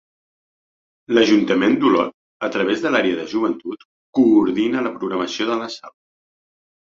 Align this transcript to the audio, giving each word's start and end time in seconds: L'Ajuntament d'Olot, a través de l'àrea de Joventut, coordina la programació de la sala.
L'Ajuntament 1.17 1.75
d'Olot, 1.83 2.15
a 2.47 2.49
través 2.55 2.81
de 2.85 2.93
l'àrea 2.95 3.19
de 3.19 3.27
Joventut, 3.33 3.85
coordina 4.21 4.83
la 4.87 4.95
programació 4.97 5.49
de 5.51 5.59
la 5.63 5.69
sala. 5.75 5.97